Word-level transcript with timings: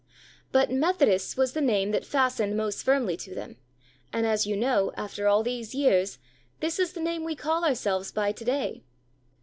But 0.51 0.71
"Methodists" 0.71 1.37
was 1.37 1.53
the 1.53 1.61
name 1.61 1.91
that 1.91 2.07
fastened 2.07 2.57
most 2.57 2.81
firmly 2.83 3.15
to 3.17 3.35
them, 3.35 3.57
and, 4.11 4.25
as 4.25 4.47
you 4.47 4.57
know, 4.57 4.91
after 4.97 5.27
all 5.27 5.43
these 5.43 5.75
years, 5.75 6.17
this 6.59 6.79
is 6.79 6.93
the 6.93 6.99
name 6.99 7.23
we 7.23 7.35
call 7.35 7.63
ourselves 7.63 8.11
by 8.11 8.31
to 8.31 8.43
day. 8.45 8.83